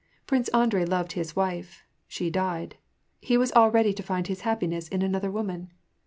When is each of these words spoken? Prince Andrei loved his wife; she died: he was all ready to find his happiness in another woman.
Prince 0.25 0.47
Andrei 0.47 0.83
loved 0.83 1.11
his 1.11 1.35
wife; 1.35 1.83
she 2.07 2.31
died: 2.31 2.75
he 3.21 3.37
was 3.37 3.51
all 3.51 3.69
ready 3.69 3.93
to 3.93 4.01
find 4.01 4.25
his 4.25 4.41
happiness 4.41 4.87
in 4.87 5.03
another 5.03 5.29
woman. 5.29 5.71